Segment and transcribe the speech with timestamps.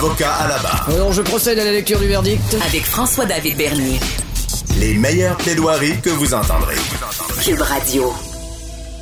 [0.00, 0.88] Avocat à la barre.
[0.88, 2.56] Alors, je procède à la lecture du verdict.
[2.66, 4.00] Avec François-David Bernier.
[4.78, 6.76] Les meilleures plaidoiries que vous entendrez.
[7.44, 8.10] Cube Radio.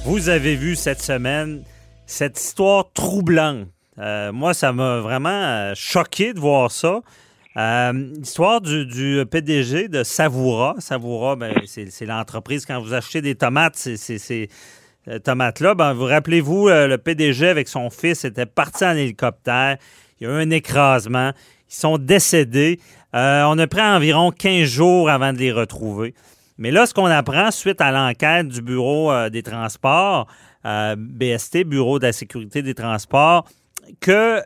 [0.07, 1.63] Vous avez vu cette semaine
[2.07, 3.69] cette histoire troublante.
[4.01, 6.99] Euh, moi, ça m'a vraiment euh, choqué de voir ça.
[7.57, 10.75] Euh, histoire du, du PDG de Savoura.
[10.81, 14.51] Savoura, ben, c'est l'entreprise, quand vous achetez des tomates, c'est ces
[15.23, 15.77] tomates-là.
[15.77, 19.77] Ben, vous rappelez-vous, le PDG avec son fils était parti en hélicoptère.
[20.21, 21.33] Il y a eu un écrasement.
[21.71, 22.81] Ils sont décédés.
[23.13, 26.15] on a pris environ 15 jours avant de les retrouver.
[26.57, 30.27] Mais là, ce qu'on apprend suite à l'enquête du Bureau des transports,
[30.65, 33.47] BST, Bureau de la sécurité des transports,
[34.01, 34.43] que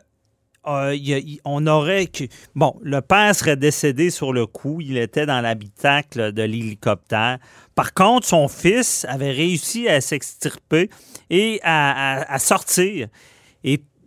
[0.65, 0.97] euh,
[1.43, 2.09] on aurait.
[2.55, 4.79] Bon, le père serait décédé sur le coup.
[4.79, 7.39] Il était dans l'habitacle de l'hélicoptère.
[7.75, 10.89] Par contre, son fils avait réussi à s'extirper
[11.29, 13.07] et à, sortir.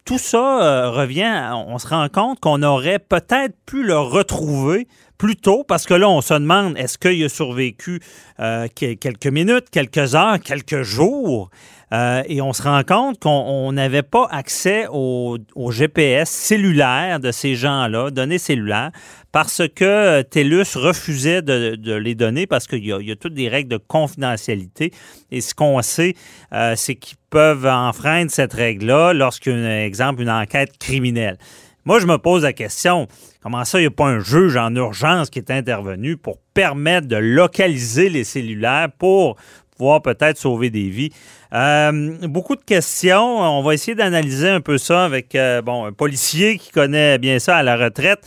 [0.07, 4.87] Tout ça euh, revient, on se rend compte qu'on aurait peut-être pu le retrouver
[5.19, 8.01] plus tôt, parce que là, on se demande, est-ce qu'il a survécu
[8.41, 11.51] euh, quelques minutes, quelques heures, quelques jours?
[11.93, 15.39] Euh, et on se rend compte qu'on n'avait pas accès au,
[15.71, 18.91] GPS cellulaire de ces gens-là, données cellulaires,
[19.31, 23.77] parce que TELUS refusait de, les donner parce qu'il y, a toutes des règles de
[23.77, 24.93] confidentialité.
[25.31, 26.15] Et ce qu'on sait,
[26.53, 31.39] euh, c'est qu'ils peuvent enfreindre cette règle-là lorsqu'il y a, exemple, une enquête criminelle.
[31.87, 33.07] Moi, je me pose la question,
[33.41, 37.07] comment ça, il n'y a pas un juge en urgence qui est intervenu pour permettre
[37.07, 39.37] de localiser les cellulaires pour
[39.79, 41.11] pouvoir peut-être sauver des vies?
[41.53, 43.39] Euh, beaucoup de questions.
[43.39, 47.39] On va essayer d'analyser un peu ça avec euh, bon, un policier qui connaît bien
[47.39, 48.19] ça à la retraite,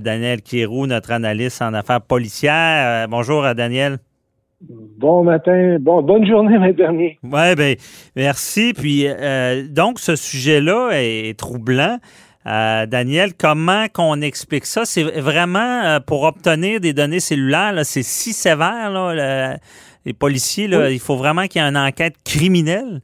[0.00, 3.04] Daniel Kierou, notre analyste en affaires policières.
[3.04, 3.98] Euh, bonjour à Daniel.
[4.60, 7.18] Bon matin, bon, bonne journée, mes dernier.
[7.24, 7.74] Oui, bien,
[8.14, 8.72] merci.
[8.72, 9.06] Puis,
[9.68, 11.98] donc, ce sujet-là est, troublant.
[12.86, 14.84] Daniel, comment qu'on explique ça?
[14.84, 19.58] C'est vraiment pour obtenir des données cellulaires, c'est si sévère, là,
[20.04, 23.02] les policiers, là, il faut vraiment qu'il y ait une enquête criminelle?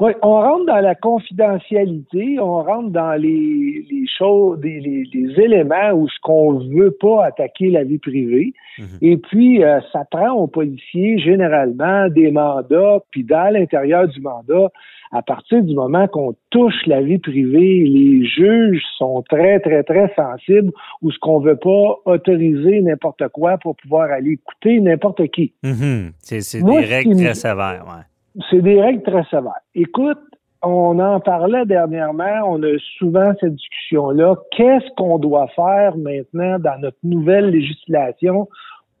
[0.00, 3.84] Oui, on rentre dans la confidentialité, on rentre dans les,
[4.18, 5.06] choses, les,
[5.36, 8.52] éléments où ce qu'on veut pas attaquer la vie privée.
[8.78, 8.86] Mhm.
[9.02, 14.68] Et puis, euh, ça prend aux policiers généralement des mandats, puis dans l'intérieur du mandat,
[15.12, 20.12] à partir du moment qu'on touche la vie privée, les juges sont très, très, très
[20.16, 20.72] sensibles
[21.02, 25.54] ou ce qu'on veut pas autoriser n'importe quoi pour pouvoir aller écouter n'importe qui.
[25.62, 26.10] Mm-hmm.
[26.18, 28.02] C'est des règles très sévères, ouais.
[28.50, 29.52] C'est des règles très sévères.
[29.74, 30.18] Écoute,
[30.62, 34.36] on en parlait dernièrement, on a souvent cette discussion-là.
[34.56, 38.48] Qu'est-ce qu'on doit faire maintenant dans notre nouvelle législation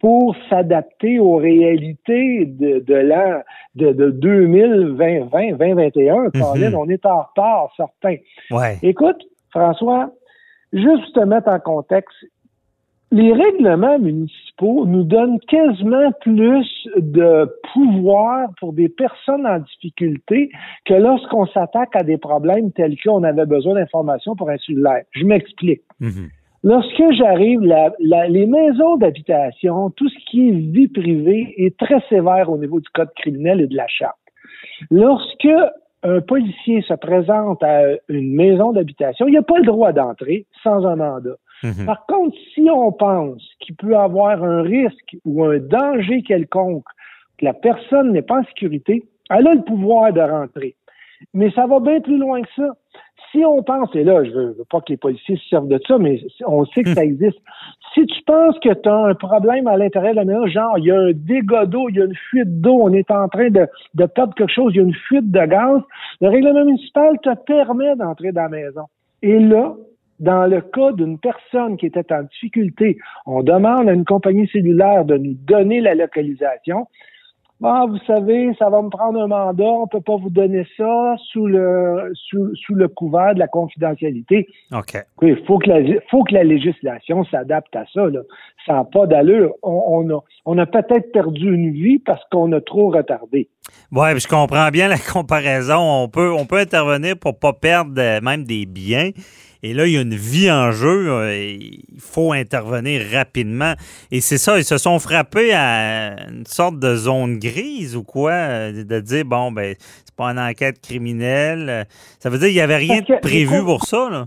[0.04, 3.40] pour s'adapter aux réalités de, de l'an
[3.74, 6.24] de, de 2020, 2021.
[6.34, 8.16] Mm on est en retard, certains.
[8.50, 8.78] Ouais.
[8.82, 10.10] Écoute, François,
[10.74, 12.16] juste te mettre en contexte,
[13.14, 16.66] les règlements municipaux nous donnent quasiment plus
[16.96, 20.50] de pouvoir pour des personnes en difficulté
[20.84, 25.04] que lorsqu'on s'attaque à des problèmes tels qu'on avait besoin d'informations pour un cellulaire.
[25.12, 25.82] Je m'explique.
[26.00, 26.28] Mhm.
[26.64, 27.60] Lorsque j'arrive,
[28.00, 32.88] les maisons d'habitation, tout ce qui est vie privée est très sévère au niveau du
[32.88, 34.16] code criminel et de la charte.
[34.90, 35.54] Lorsque
[36.02, 40.84] un policier se présente à une maison d'habitation, il n'a pas le droit d'entrer sans
[40.84, 41.36] un mandat.
[41.64, 41.86] Mhm.
[41.86, 46.84] Par contre, si on pense qu'il peut avoir un risque ou un danger quelconque,
[47.38, 50.76] que la personne n'est pas en sécurité, elle a le pouvoir de rentrer.
[51.32, 52.74] Mais ça va bien plus loin que ça
[53.34, 55.80] si on pense, et là, je veux, veux pas que les policiers se servent de
[55.88, 57.38] ça, mais on sait que ça existe.
[57.92, 60.84] Si tu penses que tu as un problème à l'intérieur de la maison, genre, il
[60.84, 63.50] y a un dégât d'eau, il y a une fuite d'eau, on est en train
[63.50, 65.80] de, de perdre quelque chose, il y a une fuite de gaz,
[66.20, 68.84] le règlement municipal te permet d'entrer dans la maison.
[69.22, 69.74] Et là,
[70.20, 75.04] dans le cas d'une personne qui était en difficulté, on demande à une compagnie cellulaire
[75.04, 76.86] de nous donner la localisation.
[77.66, 81.14] Ah, vous savez, ça va me prendre un mandat, on peut pas vous donner ça
[81.32, 84.48] sous le sous, sous le couvert de la confidentialité.
[84.72, 85.02] OK.
[85.22, 88.06] Il faut que la faut que la législation s'adapte à ça.
[88.06, 88.20] Là.
[88.66, 89.54] Ça n'a pas d'allure.
[89.62, 93.48] On, a on a peut-être perdu une vie parce qu'on a trop retardé.
[93.92, 95.78] Oui, je comprends bien la comparaison.
[95.78, 99.10] On peut on peut intervenir pour pas perdre même des biens.
[99.66, 101.08] Et là, il y a une vie en jeu.
[101.10, 103.72] euh, et il faut intervenir rapidement.
[104.12, 108.32] Et c'est ça, ils se sont frappés à une sorte de zone grise ou quoi,
[108.32, 111.86] euh, de dire, bon, ben, c'est pas une enquête criminelle.
[112.18, 114.26] Ça veut dire qu'il n'y avait rien de prévu pour ça, là.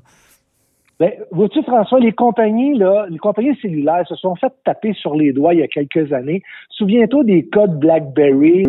[0.99, 5.33] Ben, vois-tu, François, les compagnies, là, les compagnies cellulaires se sont fait taper sur les
[5.33, 6.41] doigts il y a quelques années.
[6.71, 8.65] Souviens-toi des codes BlackBerry,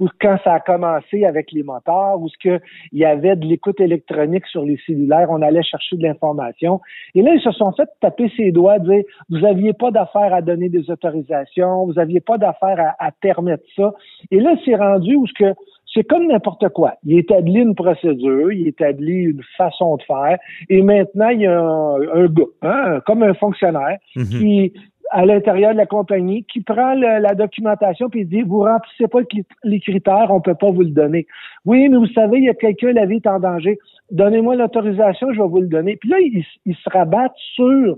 [0.00, 2.60] ou quand ça a commencé avec les moteurs, où ce que
[2.92, 6.80] il y avait de l'écoute électronique sur les cellulaires, on allait chercher de l'information.
[7.14, 10.42] Et là, ils se sont fait taper ses doigts, dire vous aviez pas d'affaire à
[10.42, 13.92] donner des autorisations, vous aviez pas d'affaire à, à permettre ça.
[14.30, 15.54] Et là, c'est rendu où ce que
[15.94, 16.94] c'est comme n'importe quoi.
[17.04, 21.58] Il établit une procédure, il établit une façon de faire, et maintenant, il y a
[21.58, 24.24] un, un gars, hein, comme un fonctionnaire, Mhm.
[24.24, 24.72] qui,
[25.10, 29.20] à l'intérieur de la compagnie, qui prend la documentation puis dit, vous remplissez pas
[29.64, 31.26] les critères, on peut pas vous le donner.
[31.64, 33.78] Oui, mais vous savez, il y a quelqu'un, la vie est en danger.
[34.10, 35.96] Donnez-moi l'autorisation, je vais vous le donner.
[35.96, 37.96] Puis là, ils, ils se rabattent sur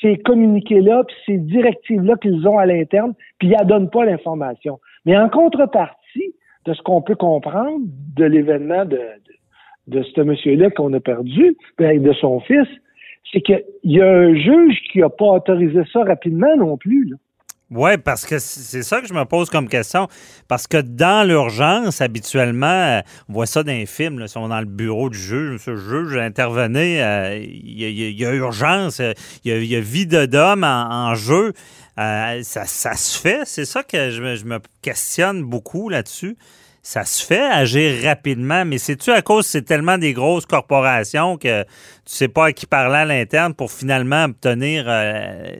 [0.00, 4.78] ces communiqués-là, puis ces directives-là qu'ils ont à l'interne, puis ils ne donnent pas l'information.
[5.06, 6.34] Mais en contrepartie
[6.66, 7.80] de ce qu'on peut comprendre
[8.16, 8.98] de l'événement de,
[9.88, 12.68] de, de ce monsieur-là qu'on a perdu, ben, de son fils,
[13.32, 17.14] c'est qu'il y a un juge qui n'a pas autorisé ça rapidement non plus.
[17.70, 20.06] Oui, parce que c'est ça que je me pose comme question.
[20.48, 24.46] Parce que dans l'urgence, habituellement, euh, on voit ça dans les films, là, ils sont
[24.46, 29.00] dans le bureau du juge, ce juge intervenait, euh, il y, a- a- il urgence,
[29.00, 29.12] euh,
[29.44, 31.52] il y a, vie d'homme en, en jeu.
[31.96, 36.36] Ça, ça se fait, c'est ça que je me questionne beaucoup là-dessus.
[36.86, 41.62] Ça se fait agir rapidement, mais c'est-tu à cause c'est tellement des grosses corporations que
[41.62, 41.68] tu
[42.04, 45.56] sais pas à qui parler à l'interne pour finalement obtenir euh,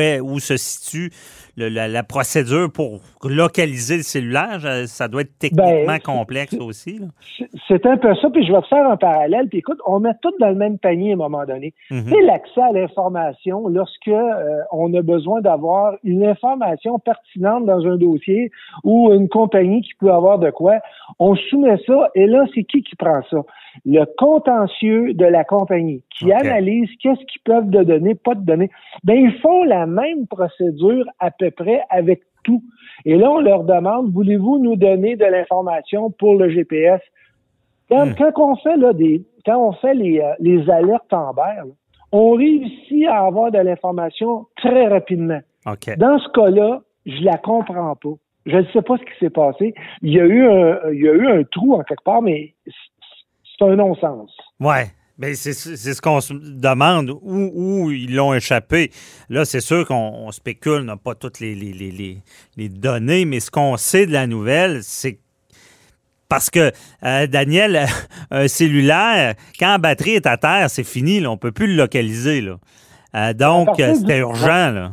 [0.00, 1.12] est, où se situe
[1.56, 4.60] le- la, la procédure pour localiser le cellulaire?
[4.86, 7.00] Ça doit être techniquement Ben, complexe aussi.
[7.38, 9.48] C'est- C'est un peu ça, puis je vais te faire un parallèle.
[9.48, 11.72] Puis écoute, on met tout dans le même panier à un moment donné.
[11.90, 12.08] Mhm.
[12.08, 17.96] Sais, l'accès à l'information, lorsque euh, on a besoin d'avoir une information pertinente dans un
[17.96, 18.50] dossier
[18.84, 20.74] ou une compagnie qui peut avoir de quoi,
[21.18, 23.38] on soumet ça, et là, c'est qui qui prend ça?
[23.84, 28.70] Le contentieux de la compagnie, qui analyse qu'est-ce qu'ils peuvent de donner, pas de donner.
[29.02, 32.62] Ben, ils font la même procédure à peu près avec tout.
[33.04, 37.00] Et là, on leur demande, voulez-vous nous donner de l'information pour le GPS?
[37.88, 38.14] Quand, Hmm.
[38.16, 41.64] quand on fait là, des, quand on fait les, euh, les alertes Amber, là,
[42.12, 45.40] on réussit à avoir de l'information très rapidement.
[45.96, 48.14] Dans ce cas-là, je la comprends pas.
[48.46, 49.74] Je ne sais pas ce qui s'est passé.
[50.02, 52.54] Il y a eu un, il y a eu un trou en quelque part, mais
[53.58, 54.30] c'est un non-sens.
[54.60, 54.86] Ouais.
[55.16, 58.90] Mais c'est ce qu'on se demande, où, où ils l'ont échappé.
[59.28, 62.20] Là, c'est sûr qu'on on spécule, on n'a pas toutes les, les,
[62.56, 65.20] les, données, mais ce qu'on sait de la nouvelle, c'est
[66.28, 66.72] parce que,
[67.04, 67.86] euh, Daniel,
[68.32, 71.68] un cellulaire, quand la batterie est à terre, c'est fini, là, on ne peut plus
[71.68, 72.40] le localiser.
[72.40, 72.56] Là.
[73.14, 74.72] Euh, donc, euh, c'était urgent.
[74.72, 74.92] Là.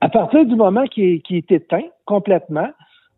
[0.00, 2.68] À partir du moment qui est, qui est éteint complètement,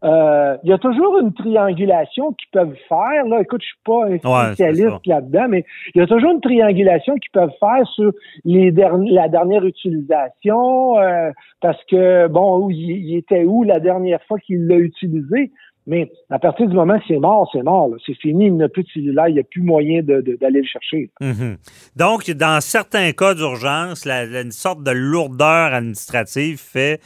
[0.05, 3.25] euh, il y a toujours une triangulation qu'ils peuvent faire.
[3.27, 5.65] Là, écoute, je suis pas un spécialiste là-dedans, mais
[5.95, 8.13] il y a toujours une triangulation qu'ils peuvent faire sur
[8.45, 11.31] les derni- la dernière utilisation, euh,
[11.61, 15.53] parce que bon, où il, était où la dernière fois qu'il l'a utilisé.
[15.87, 17.91] Mais à partir du moment que c'est mort, c'est mort.
[18.07, 21.11] C'est fini, il n'a plus de cellulaire, il n'y a plus moyen d'aller le chercher.
[21.21, 21.57] Mhm.
[21.97, 27.01] Donc, dans certains cas d'urgence, une sorte de lourdeur administrative fait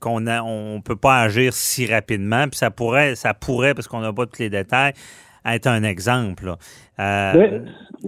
[0.00, 2.44] qu'on a- on peut pas agir si rapidement.
[2.48, 4.92] Puis ça pourrait, ça pourrait, parce qu'on n'a pas tous les détails,
[5.44, 6.54] être un exemple.
[6.98, 7.60] Euh,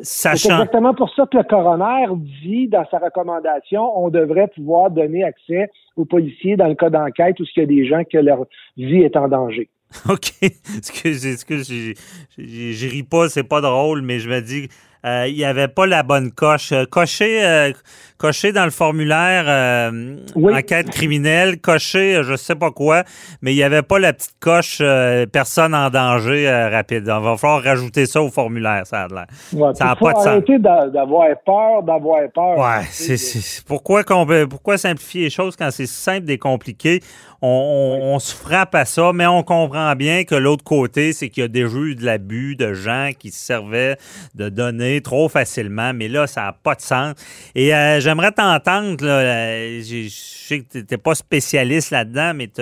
[0.03, 2.07] C'est exactement pour ça que le coroner
[2.43, 7.39] dit dans sa recommandation, on devrait pouvoir donner accès aux policiers dans le cas d'enquête
[7.41, 8.45] où il y a des gens que leur
[8.77, 9.69] vie est en danger.
[10.09, 10.33] OK.
[10.77, 11.95] Excusez, excusez,
[12.39, 14.69] j'ai ris pas, c'est pas drôle, mais je me dis,
[15.05, 16.73] euh, il n'y avait pas la bonne coche.
[16.73, 17.73] Euh, Cocher, euh,
[18.19, 20.55] cocher dans le formulaire euh, Oui.
[20.55, 23.03] enquête criminelle, cocher, euh, je sais pas quoi,
[23.41, 27.09] mais il n'y avait pas la petite coche euh, personne en danger euh, rapide.
[27.11, 29.27] On va falloir rajouter ça au formulaire, ça a l'air.
[29.53, 30.27] Ouais, Ça a puis pas de sens.
[30.29, 32.59] arrêter d'avoir peur, d'avoir peur.
[32.59, 37.01] Ouais, c'est, c'est- pourquoi, qu'on peut- pourquoi simplifier les choses quand c'est simple et compliqué?
[37.45, 41.29] On, on- on se frappe à ça, mais on comprend bien que l'autre côté, c'est
[41.29, 43.97] qu'il y a déjà eu de l'abus de gens qui se servaient
[44.37, 47.15] de données trop facilement, mais là, ça n'a pas de sens.
[47.55, 52.61] Et euh, j'aimerais t'entendre, euh, je sais que tu n'étais pas spécialiste là-dedans, mais tu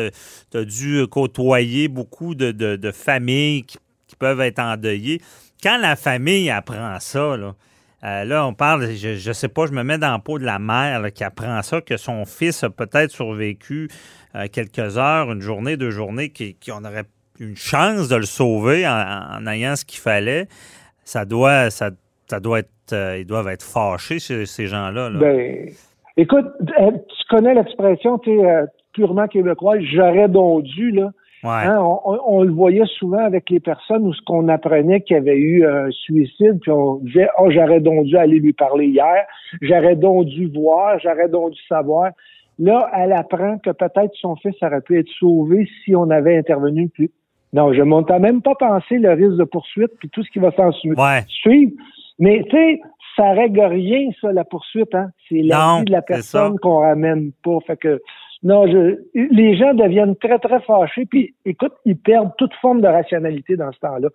[0.59, 3.79] as dû côtoyer beaucoup de, familles qui,
[4.19, 5.23] peuvent être endeuillées.
[5.63, 7.55] Quand la famille apprend ça, là,
[8.05, 10.59] euh, on parle, je, je sais pas, je me mets dans la peau de la
[10.59, 13.89] mère qui apprend ça, que son fils a peut-être survécu
[14.53, 17.07] quelques heures, une journée, deux journées, qu'on aurait
[17.41, 20.47] une chance de le sauver en, en ayant ce qu'il fallait.
[21.05, 21.91] Ça doit, ça,
[22.31, 25.11] ça doit être euh, ils doivent être fâchés, ces, ces gens-là.
[25.11, 25.19] là.
[25.19, 25.69] Ben,
[26.17, 26.47] écoute,
[26.81, 31.11] euh, tu connais l'expression, tu euh, purement québécoise, j'aurais donc dû, là.
[31.45, 31.51] ouais.
[31.67, 35.15] Hein, on, on- on le voyait souvent avec les personnes où ce qu'on apprenait qu'il
[35.17, 38.87] y avait eu un suicide, puis on disait Oh, j'aurais donc dû aller lui parler
[38.87, 39.25] hier,
[39.63, 42.11] j'aurais donc dû voir, j'aurais donc dû savoir.
[42.59, 46.89] Là, elle apprend que peut-être son fils aurait pu être sauvé si on avait intervenu
[46.91, 47.11] plus.
[47.55, 50.51] Non, je m'en même pas pensé le risque de poursuite puis tout ce qui va
[50.53, 51.23] s'en su- Ouais.
[51.27, 51.73] suivre.
[52.21, 52.81] Mais tu sais,
[53.17, 55.11] ça règle rien, ça, la poursuite, hein.
[55.29, 57.59] C'est la vie de la personne qu'on ramène pas.
[57.67, 58.01] Fait que
[58.43, 62.87] non, je, les gens deviennent très, très fâchés, puis écoute, ils perdent toute forme de
[62.87, 64.09] rationalité dans ce temps-là.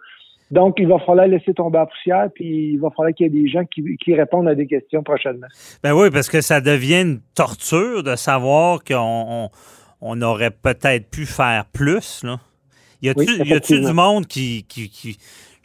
[0.51, 3.41] Donc, il va falloir laisser tomber la poussière, puis il va falloir qu'il y ait
[3.41, 5.47] des gens qui, qui répondent à des questions prochainement.
[5.83, 9.49] Ben oui, parce que ça devient une torture de savoir qu'on on,
[10.01, 12.23] on aurait peut-être pu faire plus.
[12.23, 12.37] Là.
[13.01, 15.17] Y a-tu Oui, du monde qui, qui, qui-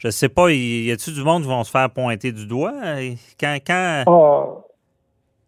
[0.03, 2.73] je sais pas, y a-tu du monde qui vont se faire pointer du doigt?
[3.39, 4.03] Quand quand?
[4.07, 4.63] Ah,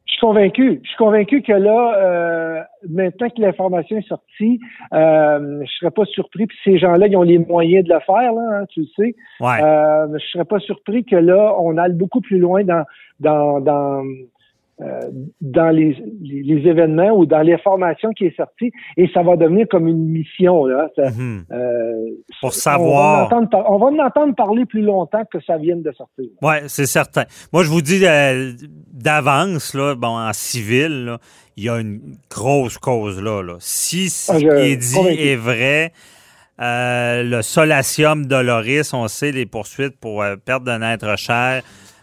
[0.06, 0.80] je suis convaincu.
[0.84, 4.60] Je suis convaincu que là, euh, maintenant que l'information est sortie,
[4.94, 6.46] euh, je serais pas surpris.
[6.46, 9.16] Puis ces gens-là, ils ont les moyens de le faire, là, hein, tu le sais.
[9.40, 12.84] ouais Euh, je serais pas surpris que là, on aille beaucoup plus loin dans
[13.20, 14.04] dans dans
[14.84, 15.00] euh,
[15.40, 19.66] dans les, les, les événements ou dans l'information qui est sortie et ça va devenir
[19.72, 20.90] comme une mission là.
[20.96, 21.46] Ça, mhm.
[21.52, 21.94] euh,
[22.42, 23.26] pour On va, savoir.
[23.28, 26.26] entendre par- on va en entendre parler plus longtemps que ça vienne de sortir.
[26.42, 27.24] Ouais, c'est certain.
[27.54, 28.52] Moi, je vous dis euh,
[28.92, 31.18] d'avance, là, bon, en civil, là,
[31.56, 33.42] il y a une grosse cause là.
[33.42, 33.56] là.
[33.60, 35.22] Si ce Ah, qui est dit convaincu.
[35.22, 35.92] est vrai,
[36.60, 41.62] le solatium doloris, on sait les poursuites pour perte de naître cher.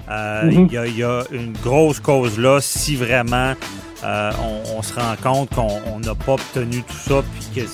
[0.08, 0.68] Euh, Il Mhm.
[0.72, 3.54] y, a, il y a une grosse cause là si vraiment
[4.02, 7.22] euh, on, on se rend compte qu'on on n'a pas obtenu tout ça.
[7.52, 7.68] Puis que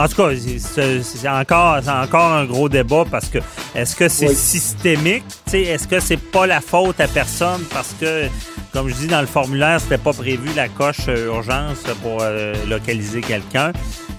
[0.00, 3.38] en tout cas, c'est- encore, un gros débat parce que
[3.74, 4.34] est-ce que c'est Oui.
[4.34, 5.24] systémique?
[5.52, 8.26] Est-ce que c'est pas la faute à personne parce que,
[8.72, 12.54] comme je dis dans le formulaire, c'était pas prévu la coche euh, urgence pour euh,
[12.66, 13.72] localiser quelqu'un?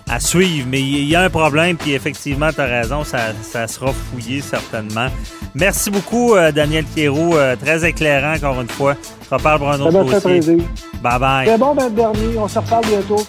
[0.10, 3.68] À suivre, mais il y a un problème, puis effectivement, tu as raison, ça, ça
[3.68, 5.08] sera fouillé certainement.
[5.54, 8.96] Merci beaucoup, euh, Daniel Thierroux, euh, très éclairant encore une fois.
[9.30, 10.20] On reparle pour un autre dossier.
[10.20, 10.64] plaisir.
[11.04, 11.48] Bye bye.
[11.48, 12.38] C'est bon, ben, dernier.
[12.38, 13.24] On se reparle bientôt.